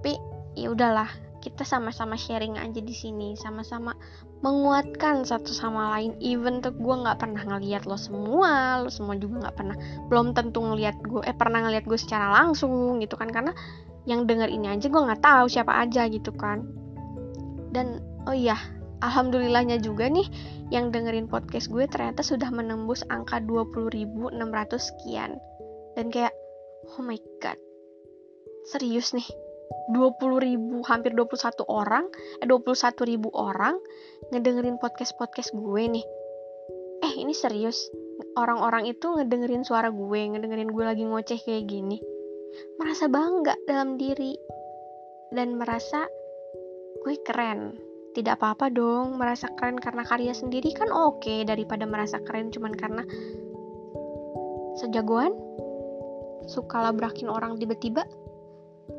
Tapi 0.02 0.18
ya 0.58 0.74
udahlah 0.74 1.27
kita 1.48 1.64
sama-sama 1.64 2.20
sharing 2.20 2.60
aja 2.60 2.76
di 2.84 2.92
sini 2.92 3.32
sama-sama 3.32 3.96
menguatkan 4.44 5.24
satu 5.24 5.48
sama 5.48 5.96
lain. 5.96 6.12
Even 6.20 6.60
tuh 6.60 6.76
gue 6.76 6.94
nggak 6.94 7.24
pernah 7.24 7.40
ngeliat 7.40 7.88
lo 7.88 7.96
semua 7.96 8.84
lo 8.84 8.92
semua 8.92 9.16
juga 9.16 9.48
nggak 9.48 9.56
pernah 9.56 9.76
belum 10.12 10.36
tentu 10.36 10.60
ngeliat 10.60 11.00
gue 11.00 11.24
eh 11.24 11.32
pernah 11.32 11.64
ngeliat 11.64 11.88
gue 11.88 11.96
secara 11.96 12.36
langsung 12.36 13.00
gitu 13.00 13.16
kan. 13.16 13.32
Karena 13.32 13.56
yang 14.04 14.28
denger 14.28 14.52
ini 14.52 14.76
aja 14.76 14.92
gue 14.92 15.00
nggak 15.00 15.24
tahu 15.24 15.48
siapa 15.48 15.72
aja 15.72 16.04
gitu 16.12 16.36
kan. 16.36 16.68
Dan 17.72 18.04
oh 18.28 18.36
iya 18.36 18.60
alhamdulillahnya 19.00 19.80
juga 19.80 20.04
nih 20.12 20.28
yang 20.68 20.92
dengerin 20.92 21.32
podcast 21.32 21.72
gue 21.72 21.88
ternyata 21.88 22.20
sudah 22.20 22.52
menembus 22.52 23.00
angka 23.08 23.40
20.600 23.40 24.36
sekian. 24.76 25.40
Dan 25.96 26.12
kayak 26.12 26.36
oh 26.92 27.00
my 27.00 27.16
god 27.40 27.56
serius 28.68 29.16
nih 29.16 29.24
20 29.88 30.44
ribu 30.44 30.84
hampir 30.84 31.16
21 31.16 31.64
orang 31.64 32.04
eh 32.44 32.46
21 32.46 33.08
ribu 33.08 33.32
orang 33.32 33.80
ngedengerin 34.32 34.76
podcast 34.76 35.16
podcast 35.16 35.56
gue 35.56 35.82
nih. 35.88 36.04
Eh 37.04 37.12
ini 37.24 37.32
serius. 37.32 37.88
Orang-orang 38.36 38.90
itu 38.90 39.08
ngedengerin 39.16 39.64
suara 39.64 39.88
gue 39.88 40.20
ngedengerin 40.28 40.68
gue 40.68 40.84
lagi 40.84 41.04
ngoceh 41.08 41.40
kayak 41.40 41.64
gini. 41.64 41.96
Merasa 42.76 43.08
bangga 43.08 43.56
dalam 43.64 43.96
diri. 43.96 44.36
Dan 45.32 45.56
merasa 45.56 46.04
gue 47.04 47.16
keren. 47.24 47.76
Tidak 48.12 48.34
apa-apa 48.36 48.68
dong 48.72 49.16
merasa 49.16 49.48
keren 49.56 49.80
karena 49.80 50.02
karya 50.04 50.32
sendiri 50.36 50.74
kan 50.74 50.90
oke 50.90 51.22
okay, 51.22 51.44
daripada 51.46 51.86
merasa 51.86 52.18
keren 52.24 52.50
cuman 52.50 52.74
karena 52.74 53.04
sejagoan 54.80 55.32
suka 56.48 56.88
labrakin 56.88 57.32
orang 57.32 57.56
tiba-tiba. 57.56 58.04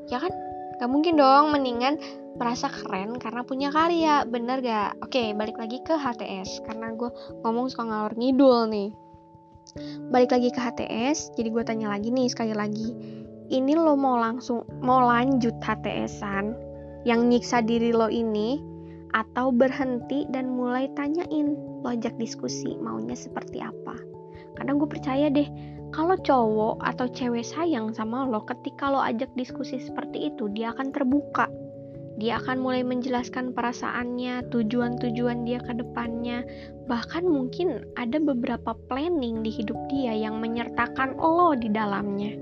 Ya 0.09 0.17
kan 0.21 0.48
Gak 0.79 0.87
mungkin 0.87 1.19
dong 1.19 1.51
mendingan 1.51 1.99
merasa 2.39 2.71
keren 2.71 3.19
karena 3.19 3.43
punya 3.43 3.67
karya, 3.67 4.23
bener 4.23 4.63
gak? 4.63 4.95
Oke, 5.03 5.35
balik 5.35 5.59
lagi 5.59 5.83
ke 5.83 5.91
HTS 5.91 6.63
karena 6.63 6.95
gue 6.95 7.11
ngomong 7.43 7.67
suka 7.67 7.83
ngalor 7.83 8.15
ngidul 8.15 8.71
nih. 8.71 8.89
Balik 10.07 10.31
lagi 10.31 10.49
ke 10.55 10.59
HTS, 10.63 11.35
jadi 11.35 11.51
gue 11.51 11.63
tanya 11.67 11.91
lagi 11.91 12.09
nih 12.09 12.31
sekali 12.31 12.55
lagi. 12.55 12.95
Ini 13.51 13.75
lo 13.75 13.99
mau 13.99 14.15
langsung 14.15 14.63
mau 14.79 15.03
lanjut 15.03 15.59
HTSan 15.59 16.55
yang 17.03 17.27
nyiksa 17.27 17.59
diri 17.59 17.91
lo 17.91 18.07
ini 18.07 18.63
atau 19.11 19.51
berhenti 19.51 20.29
dan 20.31 20.47
mulai 20.53 20.87
tanyain 20.95 21.59
lo 21.83 21.91
ajak 21.91 22.15
diskusi 22.15 22.79
maunya 22.79 23.19
seperti 23.19 23.59
apa? 23.59 24.08
Kadang 24.57 24.81
gue 24.81 24.89
percaya 24.89 25.27
deh 25.31 25.47
kalau 25.89 26.13
cowok 26.21 26.85
atau 26.85 27.09
cewek 27.09 27.41
sayang 27.41 27.89
sama 27.97 28.27
lo 28.29 28.45
ketika 28.45 28.93
lo 28.93 29.01
ajak 29.01 29.29
diskusi 29.33 29.81
seperti 29.81 30.29
itu 30.29 30.45
dia 30.53 30.69
akan 30.69 30.93
terbuka 30.93 31.49
dia 32.19 32.35
akan 32.35 32.59
mulai 32.59 32.83
menjelaskan 32.83 33.55
perasaannya, 33.55 34.51
tujuan-tujuan 34.51 35.47
dia 35.47 35.63
ke 35.63 35.71
depannya, 35.71 36.43
bahkan 36.91 37.23
mungkin 37.23 37.87
ada 37.95 38.19
beberapa 38.19 38.75
planning 38.91 39.39
di 39.39 39.47
hidup 39.47 39.79
dia 39.87 40.11
yang 40.11 40.43
menyertakan 40.43 41.15
lo 41.15 41.55
di 41.55 41.71
dalamnya. 41.71 42.35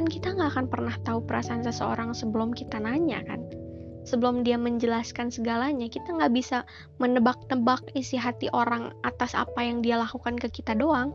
Kan 0.00 0.08
kita 0.08 0.32
nggak 0.32 0.48
akan 0.48 0.66
pernah 0.72 0.96
tahu 1.04 1.20
perasaan 1.28 1.60
seseorang 1.60 2.16
sebelum 2.16 2.56
kita 2.56 2.80
nanya 2.80 3.20
kan. 3.28 3.44
Sebelum 4.06 4.46
dia 4.46 4.54
menjelaskan 4.54 5.34
segalanya, 5.34 5.90
kita 5.90 6.14
nggak 6.14 6.30
bisa 6.30 6.62
menebak-nebak 7.02 7.82
isi 7.98 8.14
hati 8.14 8.46
orang 8.54 8.94
atas 9.02 9.34
apa 9.34 9.66
yang 9.66 9.82
dia 9.82 9.98
lakukan 9.98 10.38
ke 10.38 10.46
kita 10.46 10.78
doang. 10.78 11.10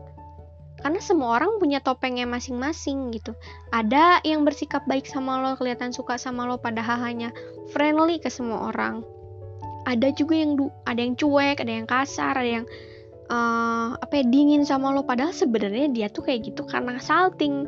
Karena 0.76 1.00
semua 1.00 1.40
orang 1.40 1.56
punya 1.56 1.80
topengnya 1.80 2.28
masing-masing 2.28 3.08
gitu. 3.16 3.32
Ada 3.72 4.20
yang 4.28 4.44
bersikap 4.44 4.84
baik 4.84 5.08
sama 5.08 5.40
lo 5.40 5.56
kelihatan 5.56 5.94
suka 5.94 6.20
sama 6.20 6.44
lo 6.44 6.60
padahal 6.60 7.00
hanya 7.00 7.32
friendly 7.72 8.20
ke 8.20 8.28
semua 8.28 8.68
orang. 8.68 9.00
Ada 9.88 10.12
juga 10.12 10.36
yang 10.36 10.60
du 10.60 10.68
ada 10.84 11.00
yang 11.00 11.16
cuek 11.16 11.58
ada 11.58 11.72
yang 11.72 11.88
kasar 11.88 12.34
ada 12.38 12.62
yang 12.62 12.66
uh, 13.32 13.94
apa 13.98 14.20
ya 14.20 14.24
dingin 14.26 14.62
sama 14.66 14.92
lo 14.92 15.02
padahal 15.02 15.32
sebenarnya 15.32 15.90
dia 15.90 16.06
tuh 16.10 16.26
kayak 16.26 16.50
gitu 16.52 16.66
karena 16.68 16.98
salting 16.98 17.66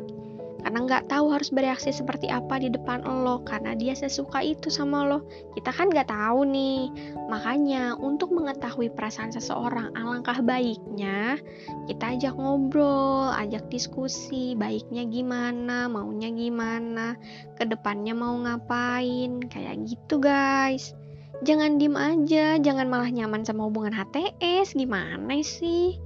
karena 0.65 0.81
nggak 0.81 1.13
tahu 1.13 1.29
harus 1.29 1.53
bereaksi 1.53 1.93
seperti 1.93 2.25
apa 2.25 2.57
di 2.57 2.73
depan 2.73 3.05
lo 3.05 3.45
karena 3.45 3.77
dia 3.77 3.93
sesuka 3.93 4.41
itu 4.41 4.73
sama 4.73 5.05
lo. 5.05 5.21
Kita 5.53 5.69
kan 5.69 5.93
nggak 5.93 6.09
tahu 6.09 6.41
nih. 6.41 6.89
Makanya 7.29 7.93
untuk 8.01 8.33
mengetahui 8.33 8.89
perasaan 8.97 9.29
seseorang 9.29 9.93
alangkah 9.93 10.41
baiknya 10.41 11.37
kita 11.85 12.17
ajak 12.17 12.33
ngobrol 12.33 13.29
ajak 13.37 13.69
diskusi 13.69 14.57
baiknya 14.57 15.05
gimana 15.05 15.85
maunya 15.85 16.33
gimana 16.33 17.13
ke 17.61 17.69
depannya 17.69 18.17
mau 18.17 18.33
ngapain 18.33 19.45
kayak 19.45 19.85
gitu 19.85 20.17
guys. 20.17 20.97
Jangan 21.45 21.77
diem 21.77 21.93
aja 21.93 22.57
jangan 22.57 22.89
malah 22.89 23.13
nyaman 23.13 23.45
sama 23.45 23.69
hubungan 23.69 23.93
HTS 23.93 24.73
gimana 24.73 25.45
sih 25.45 26.01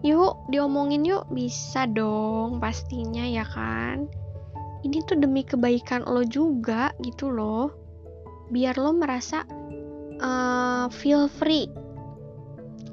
Yuk, 0.00 0.48
diomongin 0.48 1.04
yuk. 1.04 1.28
Bisa 1.28 1.84
dong, 1.84 2.56
pastinya 2.56 3.24
ya 3.24 3.44
kan. 3.44 4.08
Ini 4.80 5.04
tuh 5.04 5.20
demi 5.20 5.44
kebaikan 5.44 6.08
lo 6.08 6.24
juga 6.24 6.96
gitu 7.04 7.28
loh. 7.28 7.68
Biar 8.48 8.80
lo 8.80 8.96
merasa 8.96 9.44
uh, 10.24 10.88
feel 10.88 11.28
free. 11.28 11.68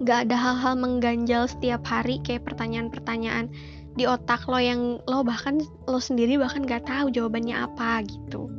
Gak 0.03 0.29
ada 0.29 0.37
hal-hal 0.37 0.75
mengganjal 0.77 1.47
setiap 1.47 1.81
hari 1.87 2.19
kayak 2.21 2.45
pertanyaan-pertanyaan 2.45 3.49
di 3.97 4.05
otak 4.05 4.45
lo 4.45 4.61
yang 4.61 5.01
lo 5.09 5.25
bahkan 5.25 5.57
lo 5.89 5.97
sendiri 5.97 6.37
bahkan 6.37 6.67
gak 6.67 6.85
tahu 6.85 7.09
jawabannya 7.09 7.55
apa 7.55 8.05
gitu. 8.05 8.51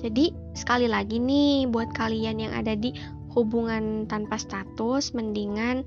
Jadi 0.00 0.32
sekali 0.56 0.88
lagi 0.88 1.20
nih 1.20 1.68
buat 1.68 1.92
kalian 1.92 2.40
yang 2.40 2.54
ada 2.56 2.72
di 2.72 2.96
hubungan 3.36 4.08
tanpa 4.08 4.40
status 4.40 5.12
mendingan 5.12 5.84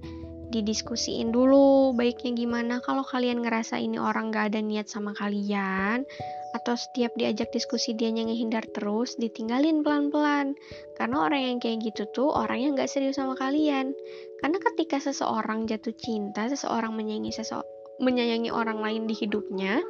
didiskusiin 0.53 1.33
dulu 1.33 1.97
baiknya 1.97 2.37
gimana. 2.37 2.77
Kalau 2.85 3.01
kalian 3.01 3.41
ngerasa 3.41 3.81
ini 3.81 3.97
orang 3.97 4.29
gak 4.29 4.53
ada 4.53 4.61
niat 4.61 4.85
sama 4.85 5.17
kalian 5.17 6.05
atau 6.53 6.77
setiap 6.77 7.17
diajak 7.17 7.49
diskusi 7.49 7.97
dia 7.97 8.13
ngehindar 8.13 8.69
terus 8.69 9.17
ditinggalin 9.17 9.81
pelan-pelan. 9.81 10.53
Karena 10.93 11.25
orang 11.25 11.41
yang 11.41 11.57
kayak 11.57 11.81
gitu 11.81 12.05
tuh 12.13 12.29
orang 12.29 12.61
yang 12.61 12.71
gak 12.77 12.93
serius 12.93 13.17
sama 13.17 13.33
kalian. 13.33 13.97
Karena 14.37 14.61
ketika 14.61 15.01
seseorang 15.01 15.65
jatuh 15.65 15.97
cinta 15.97 16.45
seseorang 16.45 16.93
menyayangi 16.93 17.33
sese 17.33 17.57
menyayangi 17.97 18.49
orang 18.49 18.81
lain 18.81 19.05
di 19.05 19.13
hidupnya 19.13 19.81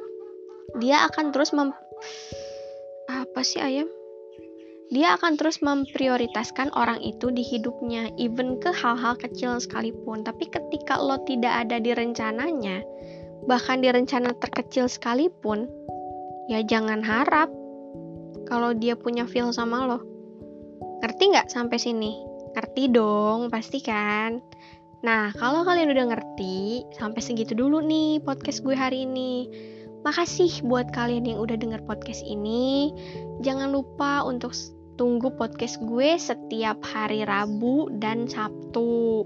dia 0.78 1.06
akan 1.08 1.30
terus 1.30 1.54
mem 1.56 1.70
apa 3.08 3.40
sih 3.40 3.62
ayam 3.62 3.88
dia 4.94 5.18
akan 5.18 5.34
terus 5.34 5.58
memprioritaskan 5.58 6.70
orang 6.78 7.02
itu 7.02 7.34
di 7.34 7.42
hidupnya, 7.42 8.14
even 8.14 8.62
ke 8.62 8.70
hal-hal 8.70 9.18
kecil 9.18 9.58
sekalipun. 9.58 10.22
Tapi 10.22 10.46
ketika 10.46 11.02
lo 11.02 11.18
tidak 11.26 11.66
ada 11.66 11.82
di 11.82 11.90
rencananya, 11.90 12.78
bahkan 13.50 13.82
di 13.82 13.90
rencana 13.90 14.30
terkecil 14.38 14.86
sekalipun, 14.86 15.66
ya 16.46 16.62
jangan 16.62 17.02
harap 17.02 17.50
kalau 18.46 18.70
dia 18.70 18.94
punya 18.94 19.26
feel 19.26 19.50
sama 19.50 19.82
lo. 19.82 19.98
Ngerti 21.02 21.34
nggak 21.34 21.50
sampai 21.50 21.76
sini? 21.76 22.14
Ngerti 22.54 22.94
dong, 22.94 23.50
pasti 23.50 23.82
kan? 23.82 24.38
Nah, 25.04 25.34
kalau 25.36 25.66
kalian 25.66 25.90
udah 25.90 26.06
ngerti, 26.16 26.86
sampai 26.96 27.20
segitu 27.20 27.52
dulu 27.52 27.82
nih 27.82 28.22
podcast 28.22 28.62
gue 28.62 28.72
hari 28.72 29.04
ini. 29.04 29.50
Makasih 30.00 30.64
buat 30.64 30.92
kalian 30.92 31.28
yang 31.28 31.40
udah 31.40 31.56
denger 31.56 31.80
podcast 31.84 32.24
ini. 32.24 32.92
Jangan 33.44 33.72
lupa 33.72 34.24
untuk 34.24 34.56
tunggu 34.94 35.32
podcast 35.34 35.82
gue 35.82 36.16
setiap 36.16 36.78
hari 36.82 37.26
Rabu 37.26 37.90
dan 37.98 38.30
Sabtu. 38.30 39.24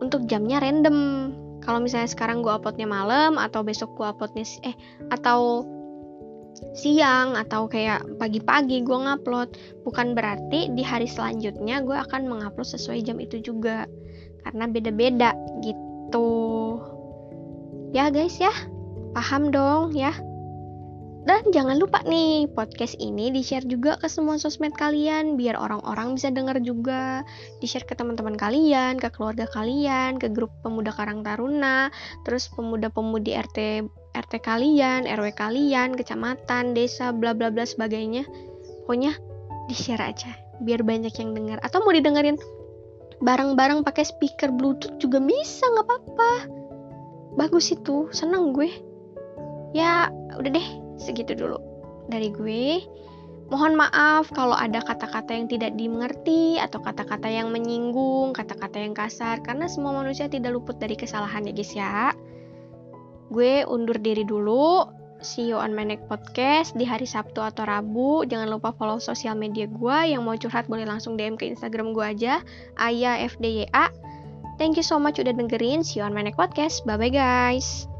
Untuk 0.00 0.28
jamnya 0.28 0.60
random. 0.60 1.32
Kalau 1.64 1.82
misalnya 1.82 2.10
sekarang 2.12 2.44
gue 2.44 2.52
uploadnya 2.52 2.86
malam 2.86 3.40
atau 3.40 3.64
besok 3.66 3.96
gue 3.98 4.06
uploadnya 4.06 4.46
eh 4.62 4.76
atau 5.10 5.66
siang 6.72 7.36
atau 7.36 7.68
kayak 7.68 8.00
pagi-pagi 8.16 8.80
gue 8.80 8.96
ngupload 8.96 9.60
bukan 9.84 10.16
berarti 10.16 10.72
di 10.72 10.80
hari 10.80 11.04
selanjutnya 11.04 11.84
gue 11.84 11.92
akan 11.92 12.24
mengupload 12.24 12.64
sesuai 12.64 13.04
jam 13.04 13.20
itu 13.20 13.44
juga 13.44 13.84
karena 14.40 14.64
beda-beda 14.64 15.36
gitu 15.60 16.30
ya 17.92 18.08
guys 18.08 18.40
ya 18.40 18.52
Paham 19.16 19.48
dong 19.48 19.96
ya. 19.96 20.12
Dan 21.26 21.42
jangan 21.50 21.82
lupa 21.82 22.06
nih, 22.06 22.46
podcast 22.54 22.94
ini 23.02 23.34
di-share 23.34 23.66
juga 23.66 23.98
ke 23.98 24.06
semua 24.06 24.38
sosmed 24.38 24.70
kalian 24.78 25.34
biar 25.34 25.58
orang-orang 25.58 26.14
bisa 26.14 26.30
denger 26.30 26.62
juga. 26.62 27.26
Di-share 27.58 27.82
ke 27.82 27.98
teman-teman 27.98 28.38
kalian, 28.38 28.94
ke 28.94 29.10
keluarga 29.10 29.50
kalian, 29.50 30.22
ke 30.22 30.30
grup 30.30 30.54
pemuda 30.62 30.94
Karang 30.94 31.26
Taruna, 31.26 31.90
terus 32.22 32.46
pemuda-pemudi 32.54 33.34
RT 33.34 33.58
RT 34.14 34.32
kalian, 34.38 35.10
RW 35.10 35.34
kalian, 35.34 35.98
kecamatan, 35.98 36.78
desa, 36.78 37.10
bla 37.10 37.34
bla 37.34 37.50
bla 37.50 37.66
sebagainya. 37.66 38.22
Pokoknya 38.86 39.18
di-share 39.66 40.06
aja 40.06 40.30
biar 40.62 40.86
banyak 40.86 41.12
yang 41.18 41.34
dengar 41.34 41.58
atau 41.60 41.82
mau 41.82 41.90
didengerin 41.92 42.38
bareng-bareng 43.20 43.82
pakai 43.82 44.06
speaker 44.06 44.54
bluetooth 44.54 44.96
juga 45.02 45.20
bisa 45.20 45.66
nggak 45.68 45.84
apa-apa 45.84 46.32
bagus 47.36 47.74
itu 47.74 48.08
seneng 48.14 48.56
gue 48.56 48.70
ya 49.76 50.08
udah 50.38 50.50
deh 50.54 50.85
segitu 50.96 51.36
dulu 51.36 51.58
dari 52.08 52.32
gue 52.32 52.84
mohon 53.46 53.78
maaf 53.78 54.26
kalau 54.34 54.58
ada 54.58 54.82
kata-kata 54.82 55.30
yang 55.30 55.46
tidak 55.46 55.78
dimengerti 55.78 56.58
atau 56.58 56.82
kata-kata 56.82 57.30
yang 57.30 57.54
menyinggung 57.54 58.34
kata-kata 58.34 58.82
yang 58.82 58.94
kasar 58.94 59.38
karena 59.46 59.70
semua 59.70 59.94
manusia 59.94 60.26
tidak 60.26 60.58
luput 60.58 60.82
dari 60.82 60.98
kesalahan 60.98 61.46
ya 61.46 61.52
guys 61.54 61.72
ya 61.74 61.94
gue 63.30 63.62
undur 63.66 63.98
diri 64.02 64.26
dulu 64.26 64.90
see 65.22 65.46
you 65.46 65.56
on 65.58 65.72
my 65.72 65.86
next 65.86 66.06
podcast 66.10 66.74
di 66.74 66.82
hari 66.82 67.06
Sabtu 67.06 67.38
atau 67.38 67.62
Rabu 67.62 68.26
jangan 68.26 68.50
lupa 68.50 68.74
follow 68.74 68.98
sosial 68.98 69.38
media 69.38 69.70
gue 69.70 69.98
yang 70.10 70.26
mau 70.26 70.34
curhat 70.34 70.66
boleh 70.66 70.86
langsung 70.86 71.14
DM 71.14 71.38
ke 71.38 71.46
Instagram 71.46 71.94
gue 71.94 72.02
aja 72.02 72.42
Ayah 72.78 73.22
FDYA 73.30 74.06
Thank 74.56 74.80
you 74.80 74.84
so 74.84 74.96
much 74.96 75.20
udah 75.20 75.36
dengerin. 75.36 75.84
See 75.84 76.00
you 76.00 76.04
on 76.08 76.16
my 76.16 76.24
next 76.24 76.40
podcast. 76.40 76.84
Bye 76.88 76.96
bye 76.96 77.12
guys. 77.12 77.95